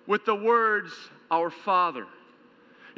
[0.06, 0.92] with the words,
[1.30, 2.06] Our Father.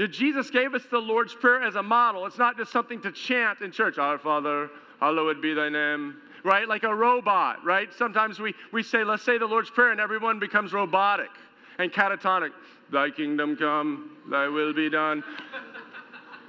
[0.07, 2.27] Jesus gave us the Lord's Prayer as a model.
[2.27, 6.67] It's not just something to chant in church, Our Father, hallowed be thy name, right?
[6.69, 7.93] Like a robot, right?
[7.93, 11.31] Sometimes we, we say, let's say the Lord's Prayer, and everyone becomes robotic
[11.79, 12.51] and catatonic.
[12.93, 15.23] Thy kingdom come, thy will be done.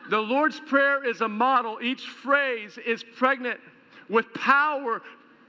[0.09, 1.79] the Lord's Prayer is a model.
[1.81, 3.59] Each phrase is pregnant
[4.09, 5.01] with power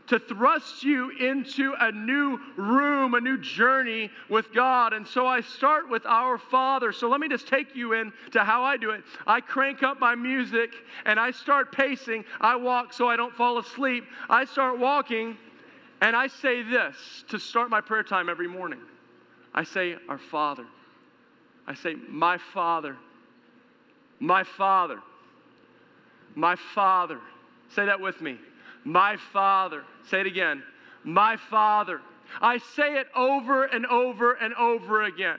[0.08, 4.92] to thrust you into a new room, a new journey with God.
[4.92, 6.92] And so I start with our Father.
[6.92, 9.04] So let me just take you in to how I do it.
[9.26, 10.70] I crank up my music
[11.06, 12.24] and I start pacing.
[12.40, 14.04] I walk so I don't fall asleep.
[14.28, 15.36] I start walking
[16.00, 16.96] and I say this
[17.28, 18.80] to start my prayer time every morning.
[19.54, 20.66] I say, Our Father.
[21.66, 22.96] I say, My Father.
[24.18, 25.00] My Father.
[26.34, 27.20] My Father.
[27.74, 28.38] Say that with me.
[28.84, 29.84] My Father.
[30.08, 30.62] Say it again.
[31.04, 32.00] My Father.
[32.40, 35.38] I say it over and over and over again.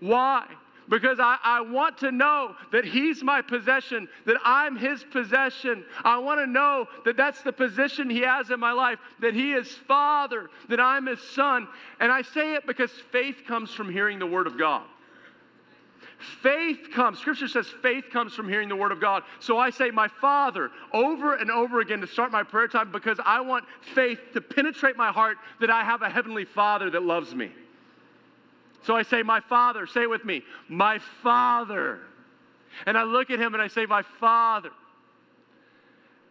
[0.00, 0.46] Why?
[0.88, 5.84] Because I, I want to know that He's my possession, that I'm His possession.
[6.04, 9.52] I want to know that that's the position He has in my life, that He
[9.52, 11.68] is Father, that I'm His Son.
[12.00, 14.84] And I say it because faith comes from hearing the Word of God.
[16.18, 19.24] Faith comes, Scripture says faith comes from hearing the Word of God.
[19.40, 23.18] So I say, My Father, over and over again to start my prayer time because
[23.24, 27.34] I want faith to penetrate my heart that I have a Heavenly Father that loves
[27.34, 27.50] me.
[28.84, 32.00] So I say, My Father, say it with me, My Father.
[32.86, 34.70] And I look at him and I say, My Father.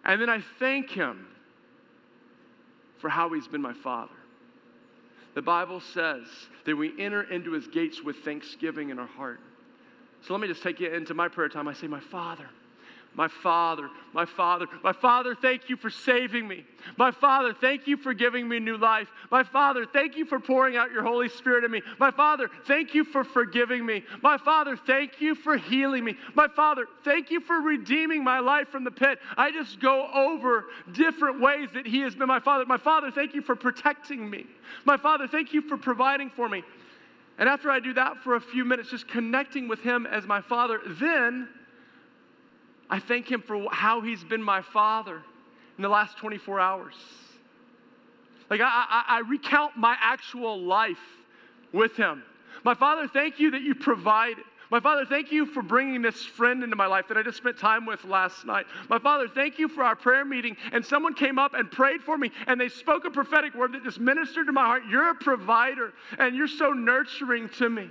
[0.05, 1.27] And then I thank him
[2.99, 4.13] for how he's been my Father.
[5.33, 6.23] The Bible says
[6.65, 9.39] that we enter into his gates with thanksgiving in our heart.
[10.25, 11.67] So let me just take you into my prayer time.
[11.67, 12.47] I say, My Father.
[13.15, 16.65] My Father, my Father, my Father, thank you for saving me.
[16.97, 19.07] My Father, thank you for giving me new life.
[19.29, 21.83] My Father, thank you for pouring out your Holy Spirit in me.
[21.99, 24.03] My Father, thank you for forgiving me.
[24.23, 26.17] My Father, thank you for healing me.
[26.33, 29.19] My Father, thank you for redeeming my life from the pit.
[29.37, 32.65] I just go over different ways that He has been my Father.
[32.65, 34.47] My Father, thank you for protecting me.
[34.85, 36.63] My Father, thank you for providing for me.
[37.37, 40.41] And after I do that for a few minutes, just connecting with Him as my
[40.41, 41.47] Father, then
[42.89, 45.21] I thank Him for how He's been my Father
[45.77, 46.95] in the last 24 hours.
[48.49, 51.01] Like, I, I, I recount my actual life
[51.71, 52.23] with Him.
[52.63, 54.43] My Father, thank you that you provided.
[54.73, 57.59] My Father, thank you for bringing this friend into my life that I just spent
[57.59, 58.65] time with last night.
[58.89, 60.57] My Father, thank you for our prayer meeting.
[60.71, 63.83] And someone came up and prayed for me, and they spoke a prophetic word that
[63.83, 64.81] just ministered to my heart.
[64.89, 67.87] You're a provider, and you're so nurturing to me.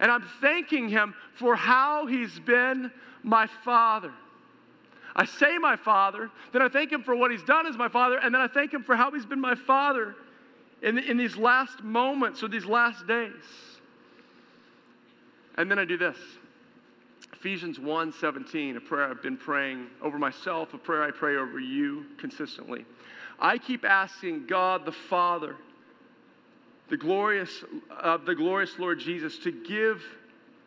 [0.00, 2.90] And I'm thanking Him for how He's been
[3.22, 4.14] my Father.
[5.14, 8.16] I say my Father, then I thank Him for what He's done as my Father,
[8.16, 10.14] and then I thank Him for how He's been my Father
[10.80, 13.75] in, in these last moments or these last days.
[15.56, 16.16] And then I do this.
[17.32, 21.58] Ephesians 1 17, a prayer I've been praying over myself, a prayer I pray over
[21.58, 22.84] you consistently.
[23.38, 25.56] I keep asking God the Father,
[26.88, 30.02] the glorious of uh, the glorious Lord Jesus, to give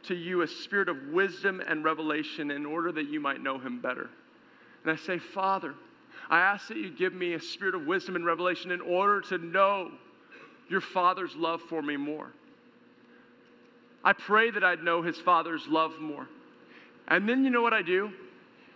[0.03, 3.81] to you a spirit of wisdom and revelation in order that you might know him
[3.81, 4.09] better.
[4.83, 5.73] And I say, Father,
[6.29, 9.37] I ask that you give me a spirit of wisdom and revelation in order to
[9.37, 9.91] know
[10.69, 12.31] your Father's love for me more.
[14.03, 16.27] I pray that I'd know his Father's love more.
[17.07, 18.11] And then you know what I do?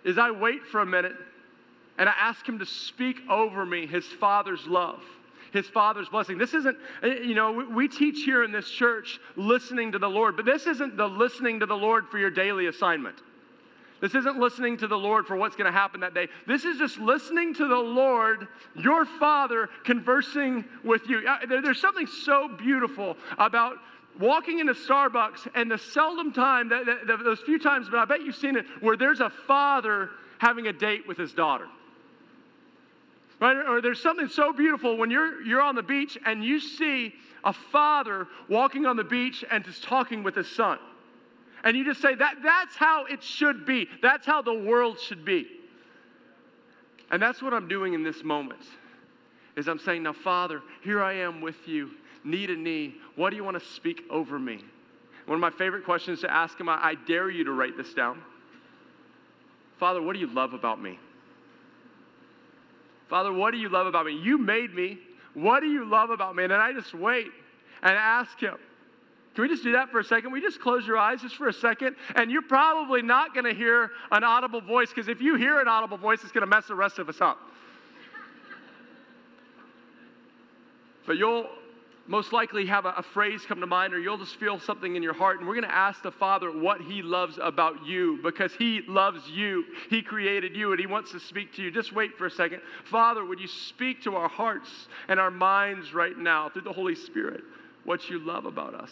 [0.04, 1.16] Is I wait for a minute
[1.98, 5.02] and I ask him to speak over me his Father's love
[5.54, 6.38] his father's blessing.
[6.40, 10.46] This isn't, you know, we teach here in this church listening to the Lord, but
[10.46, 13.16] this isn't the listening to the Lord for your daily assignment.
[14.02, 16.28] This isn't listening to the Lord for what's going to happen that day.
[16.46, 21.22] This is just listening to the Lord, your Father, conversing with you.
[21.48, 23.78] There's something so beautiful about
[24.20, 28.24] walking into Starbucks and the seldom time, that, that, those few times, but I bet
[28.24, 31.68] you've seen it, where there's a father having a date with his daughter.
[33.40, 33.58] Right?
[33.58, 37.52] Or there's something so beautiful when you're, you're on the beach and you see a
[37.52, 40.80] father walking on the beach and just talking with his son.
[41.64, 43.88] And you just say, that, that's how it should be.
[44.02, 45.48] That's how the world should be.
[47.12, 48.62] And that's what I'm doing in this moment.
[49.56, 51.92] Is I'm saying, now, Father, here I am with you,
[52.24, 52.96] knee to knee.
[53.16, 54.64] What do you want to speak over me?
[55.26, 57.94] One of my favorite questions to ask him, I, I dare you to write this
[57.94, 58.22] down.
[59.80, 61.00] Father, what do you love about me?
[63.10, 64.18] Father, what do you love about me?
[64.18, 65.00] You made me.
[65.34, 66.44] What do you love about me?
[66.44, 67.28] And I just wait
[67.82, 68.56] and ask Him.
[69.36, 70.32] Can we just do that for a second?
[70.32, 71.96] We just close your eyes just for a second?
[72.16, 75.68] And you're probably not going to hear an audible voice because if you hear an
[75.68, 77.40] audible voice, it's going to mess the rest of us up.
[81.08, 81.48] but you'll
[82.06, 85.04] most likely have a, a, phrase come to mind, or you'll just feel something in
[85.04, 85.40] your heart.
[85.40, 89.30] And we're going to ask the Father what He loves about you because He loves
[89.30, 89.64] you.
[89.90, 91.72] He created you and He wants to speak to you.
[91.72, 92.62] Just wait for a second.
[92.84, 94.70] Father, would you speak to our hearts
[95.08, 97.42] and our minds right now through the Holy Spirit
[97.86, 98.92] what you love about us?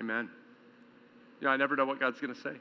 [0.00, 0.28] Amen.
[1.40, 2.56] You know, I never know what God's going to say.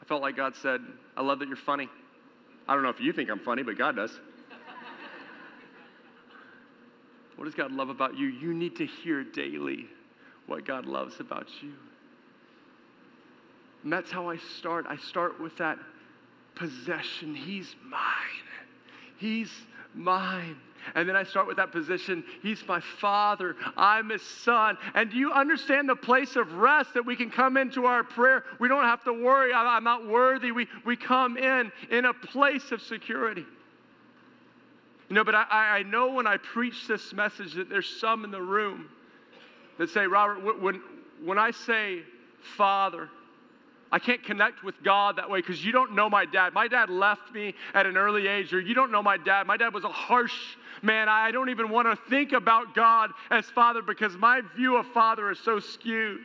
[0.00, 0.80] I felt like God said,
[1.16, 1.88] I love that you're funny.
[2.68, 4.10] I don't know if you think I'm funny, but God does.
[7.36, 8.26] what does God love about you?
[8.26, 9.86] You need to hear daily
[10.46, 11.72] what God loves about you.
[13.82, 14.86] And that's how I start.
[14.88, 15.78] I start with that
[16.54, 17.34] possession.
[17.34, 18.00] He's mine.
[19.16, 19.50] He's
[19.94, 20.56] mine.
[20.94, 22.24] And then I start with that position.
[22.42, 23.56] He's my father.
[23.76, 24.78] I'm his son.
[24.94, 28.44] And do you understand the place of rest that we can come into our prayer?
[28.58, 29.52] We don't have to worry.
[29.52, 30.52] I'm not worthy.
[30.52, 33.44] We, we come in in a place of security.
[35.08, 38.30] You know, but I, I know when I preach this message that there's some in
[38.30, 38.88] the room
[39.78, 40.80] that say, Robert, when,
[41.24, 42.02] when I say
[42.56, 43.08] father,
[43.92, 46.54] I can't connect with God that way because you don't know my dad.
[46.54, 49.46] My dad left me at an early age, or you don't know my dad.
[49.46, 51.08] My dad was a harsh man.
[51.08, 55.30] I don't even want to think about God as father because my view of father
[55.30, 56.20] is so skewed.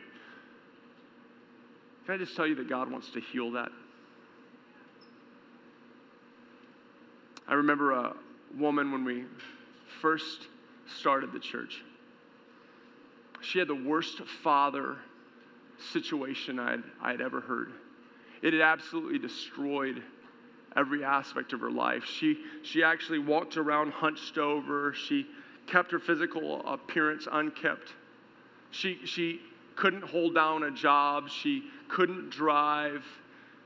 [2.04, 3.70] Can I just tell you that God wants to heal that?
[7.48, 8.14] I remember a
[8.58, 9.24] woman when we
[10.00, 10.48] first
[10.98, 11.82] started the church.
[13.40, 14.96] She had the worst father
[15.92, 17.72] situation I'd, I'd ever heard.
[18.42, 20.02] It had absolutely destroyed
[20.76, 22.04] every aspect of her life.
[22.04, 24.92] She, she actually walked around hunched over.
[24.92, 25.26] She
[25.66, 27.92] kept her physical appearance unkept.
[28.70, 29.40] She, she
[29.74, 31.28] couldn't hold down a job.
[31.28, 33.04] She couldn't drive.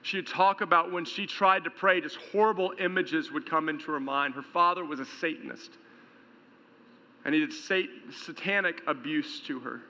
[0.03, 4.01] She'd talk about when she tried to pray, just horrible images would come into her
[4.01, 4.35] mind.
[4.35, 5.73] Her father was a Satanist,
[7.25, 9.83] and he did sat- satanic abuse to her.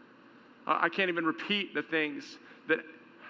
[0.67, 2.81] I can't even repeat the things that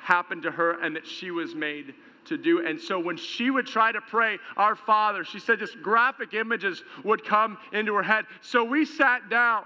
[0.03, 1.95] happened to her and that she was made
[2.27, 2.66] to do.
[2.66, 6.83] And so when she would try to pray, Our Father, she said just graphic images
[7.05, 8.27] would come into her head.
[8.41, 9.64] So we sat down.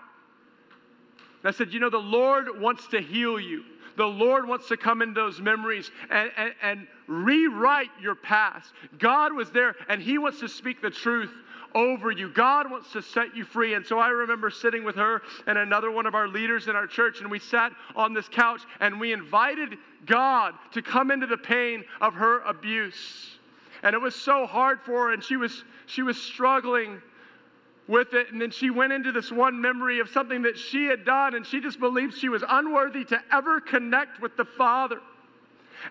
[1.45, 3.65] I said, You know, the Lord wants to heal you.
[3.97, 8.73] The Lord wants to come into those memories and, and, and rewrite your past.
[8.99, 11.33] God was there and He wants to speak the truth
[11.75, 12.29] over you.
[12.29, 13.75] God wants to set you free.
[13.75, 16.87] And so I remember sitting with her and another one of our leaders in our
[16.87, 21.37] church, and we sat on this couch and we invited God to come into the
[21.37, 23.39] pain of her abuse.
[23.83, 27.03] And it was so hard for her, and she was, she was struggling
[27.87, 28.33] with it.
[28.33, 31.45] And then she went into this one memory of something that she had done, and
[31.45, 35.01] she just believed she was unworthy to ever connect with the Father.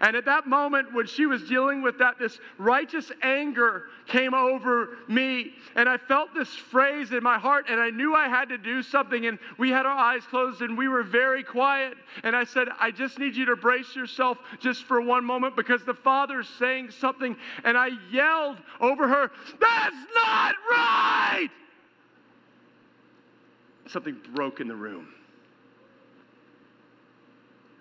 [0.01, 4.97] And at that moment, when she was dealing with that, this righteous anger came over
[5.07, 5.53] me.
[5.75, 8.81] And I felt this phrase in my heart, and I knew I had to do
[8.81, 9.25] something.
[9.25, 11.95] And we had our eyes closed, and we were very quiet.
[12.23, 15.83] And I said, I just need you to brace yourself just for one moment because
[15.83, 17.35] the Father's saying something.
[17.63, 21.49] And I yelled over her, That's not right!
[23.87, 25.09] Something broke in the room.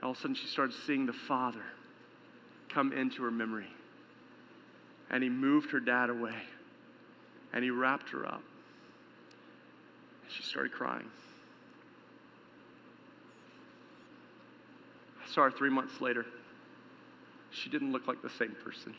[0.03, 1.63] All of a sudden, she started seeing the Father
[2.73, 3.69] come into her memory.
[5.11, 6.35] And he moved her dad away.
[7.53, 8.43] And he wrapped her up.
[10.23, 11.09] And she started crying.
[15.23, 16.27] I saw her three months later.
[17.51, 18.95] She didn't look like the same person.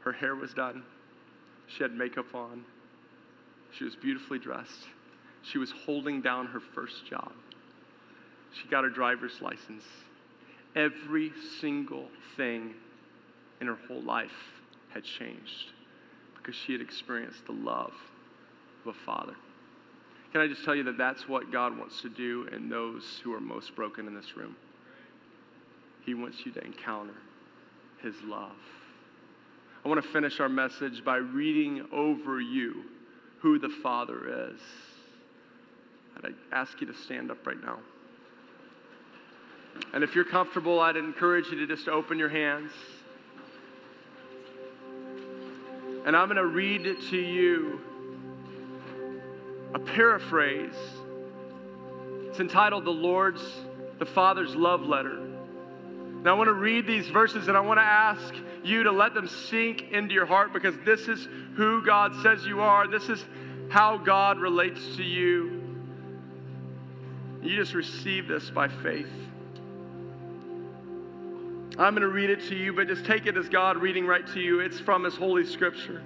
[0.00, 0.82] Her hair was done.
[1.68, 2.64] She had makeup on.
[3.70, 4.88] She was beautifully dressed.
[5.42, 7.32] She was holding down her first job.
[8.52, 9.84] She got her driver's license.
[10.78, 12.06] Every single
[12.36, 12.74] thing
[13.60, 14.52] in her whole life
[14.94, 15.72] had changed
[16.36, 17.92] because she had experienced the love
[18.84, 19.34] of a father.
[20.30, 23.34] Can I just tell you that that's what God wants to do in those who
[23.34, 24.54] are most broken in this room?
[26.06, 27.16] He wants you to encounter
[28.00, 28.52] His love.
[29.84, 32.84] I want to finish our message by reading over you
[33.40, 34.60] who the Father is.
[36.22, 37.78] I'd ask you to stand up right now.
[39.92, 42.70] And if you're comfortable, I'd encourage you to just open your hands.
[46.06, 47.80] And I'm going to read to you
[49.74, 50.76] a paraphrase.
[52.28, 53.42] It's entitled The Lord's,
[53.98, 55.18] the Father's Love Letter.
[56.22, 59.14] Now, I want to read these verses and I want to ask you to let
[59.14, 62.88] them sink into your heart because this is who God says you are.
[62.88, 63.24] This is
[63.68, 65.62] how God relates to you.
[67.42, 69.10] You just receive this by faith.
[71.78, 74.26] I'm going to read it to you, but just take it as God reading right
[74.34, 74.58] to you.
[74.58, 76.02] It's from His Holy Scripture.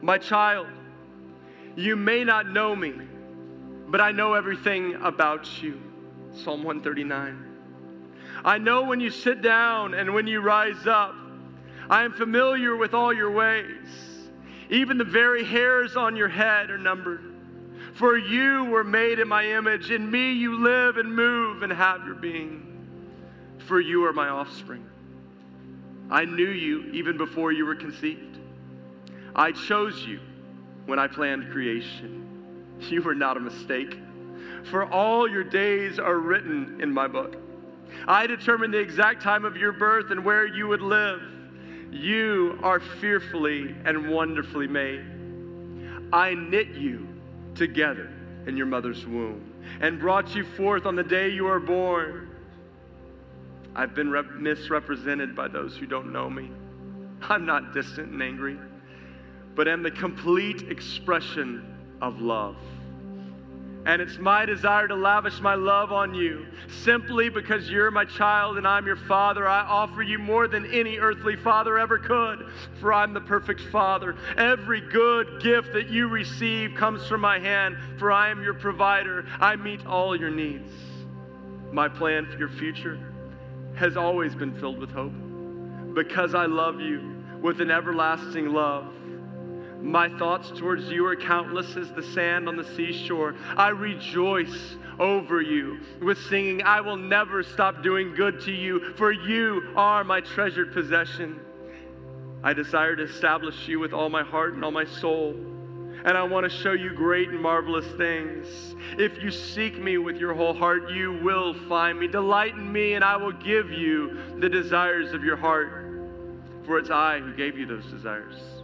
[0.00, 0.68] My child,
[1.74, 2.92] you may not know me,
[3.88, 5.82] but I know everything about you.
[6.32, 7.48] Psalm 139.
[8.44, 11.16] I know when you sit down and when you rise up.
[11.90, 13.88] I am familiar with all your ways.
[14.70, 17.34] Even the very hairs on your head are numbered.
[17.94, 19.90] For you were made in my image.
[19.90, 22.68] In me you live and move and have your being.
[23.66, 24.86] For you are my offspring.
[26.12, 28.38] I knew you even before you were conceived.
[29.34, 30.20] I chose you
[30.84, 32.76] when I planned creation.
[32.80, 33.98] You were not a mistake,
[34.64, 37.36] for all your days are written in my book.
[38.06, 41.22] I determined the exact time of your birth and where you would live.
[41.90, 45.06] You are fearfully and wonderfully made.
[46.12, 47.08] I knit you
[47.54, 48.12] together
[48.46, 49.50] in your mother's womb
[49.80, 52.31] and brought you forth on the day you were born.
[53.74, 56.50] I've been rep- misrepresented by those who don't know me.
[57.22, 58.58] I'm not distant and angry,
[59.54, 62.56] but am the complete expression of love.
[63.84, 66.46] And it's my desire to lavish my love on you.
[66.68, 70.98] Simply because you're my child and I'm your father, I offer you more than any
[70.98, 72.48] earthly father ever could,
[72.78, 74.16] for I'm the perfect father.
[74.36, 79.26] Every good gift that you receive comes from my hand, for I am your provider.
[79.40, 80.72] I meet all your needs.
[81.72, 83.11] My plan for your future
[83.74, 85.12] has always been filled with hope
[85.94, 88.92] because I love you with an everlasting love.
[89.80, 93.34] My thoughts towards you are countless as the sand on the seashore.
[93.56, 96.62] I rejoice over you with singing.
[96.62, 101.40] I will never stop doing good to you, for you are my treasured possession.
[102.44, 105.34] I desire to establish you with all my heart and all my soul.
[106.04, 108.74] And I want to show you great and marvelous things.
[108.98, 112.08] If you seek me with your whole heart, you will find me.
[112.08, 115.86] Delight in me, and I will give you the desires of your heart.
[116.64, 118.61] For it's I who gave you those desires.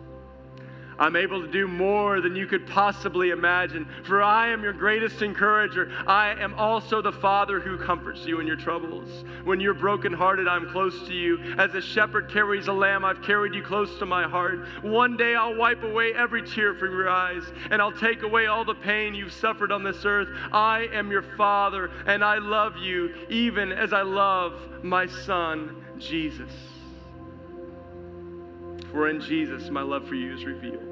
[0.99, 3.88] I'm able to do more than you could possibly imagine.
[4.05, 5.92] For I am your greatest encourager.
[6.07, 9.24] I am also the Father who comforts you in your troubles.
[9.44, 11.55] When you're brokenhearted, I'm close to you.
[11.57, 14.66] As a shepherd carries a lamb, I've carried you close to my heart.
[14.82, 18.64] One day I'll wipe away every tear from your eyes, and I'll take away all
[18.64, 20.28] the pain you've suffered on this earth.
[20.53, 26.51] I am your Father, and I love you, even as I love my Son, Jesus.
[28.90, 30.88] For in Jesus, my love for you is revealed.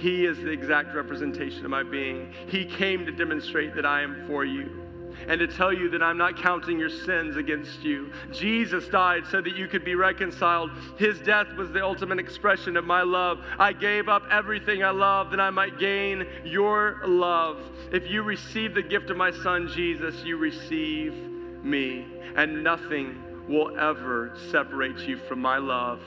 [0.00, 2.32] He is the exact representation of my being.
[2.48, 4.80] He came to demonstrate that I am for you
[5.28, 8.10] and to tell you that I'm not counting your sins against you.
[8.32, 10.70] Jesus died so that you could be reconciled.
[10.96, 13.44] His death was the ultimate expression of my love.
[13.58, 17.60] I gave up everything I love that I might gain your love.
[17.92, 21.14] If you receive the gift of my son Jesus, you receive
[21.62, 26.00] me, and nothing will ever separate you from my love.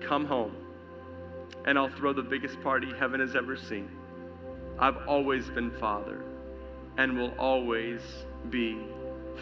[0.00, 0.65] Come home
[1.66, 3.90] and I'll throw the biggest party heaven has ever seen.
[4.78, 6.22] I've always been Father
[6.96, 8.00] and will always
[8.50, 8.78] be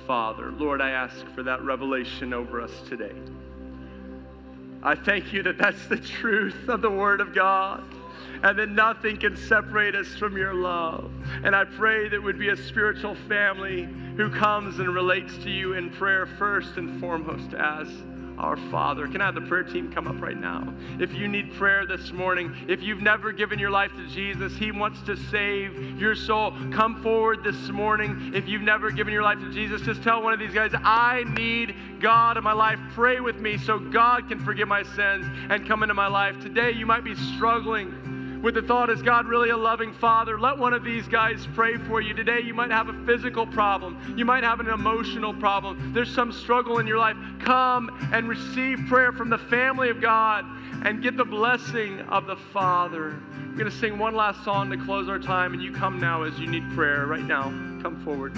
[0.06, 0.50] Father.
[0.52, 3.14] Lord, I ask for that revelation over us today.
[4.82, 7.84] I thank you that that's the truth of the Word of God
[8.42, 11.10] and that nothing can separate us from your love.
[11.42, 15.72] And I pray that we'd be a spiritual family who comes and relates to you
[15.72, 17.88] in prayer first and foremost as
[18.38, 19.06] our Father.
[19.06, 20.72] Can I have the prayer team come up right now?
[20.98, 24.72] If you need prayer this morning, if you've never given your life to Jesus, He
[24.72, 26.52] wants to save your soul.
[26.72, 28.32] Come forward this morning.
[28.34, 31.24] If you've never given your life to Jesus, just tell one of these guys, I
[31.36, 32.78] need God in my life.
[32.94, 36.40] Pray with me so God can forgive my sins and come into my life.
[36.40, 38.13] Today, you might be struggling
[38.44, 40.38] with the thought, is God really a loving father?
[40.38, 42.12] Let one of these guys pray for you.
[42.12, 46.30] Today, you might have a physical problem, you might have an emotional problem, there's some
[46.30, 47.16] struggle in your life.
[47.40, 50.44] Come and receive prayer from the family of God
[50.84, 53.18] and get the blessing of the Father.
[53.48, 56.24] We're going to sing one last song to close our time, and you come now
[56.24, 57.44] as you need prayer right now.
[57.80, 58.36] Come forward.